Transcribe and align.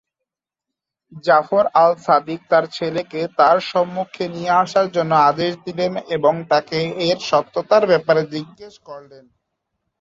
জাফর 1.25 1.65
আল 1.75 1.93
সাদিক 2.05 2.41
তার 2.49 2.65
ছেলেকে 2.77 3.21
তার 3.39 3.57
সম্মুখে 3.71 4.25
নিয়ে 4.27 4.51
আসার 4.63 4.87
জন্য 4.91 5.11
আদেশ 5.29 5.51
দিলেন 5.65 5.93
এবং 6.15 6.33
তাকে 6.51 6.77
এর 7.07 7.17
সত্যতার 7.29 7.83
ব্যাপারে 7.87 8.21
জিজ্ঞেস 8.33 8.73
করলেন। 8.87 9.25